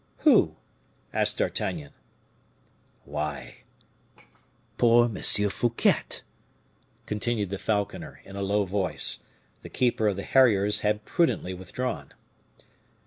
[0.25, 0.55] "Who?"
[1.13, 1.91] asked D'Artagnan.
[3.03, 3.57] "Why,
[4.79, 5.21] poor M.
[5.21, 6.21] Fouquet,"
[7.05, 9.19] continued the falconer, in a low voice.
[9.61, 12.15] The keeper of the harriers had prudently withdrawn.